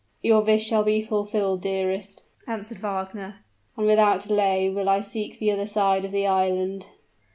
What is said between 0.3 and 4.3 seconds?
wish shall be fulfilled, dearest," answered Wagner; "and without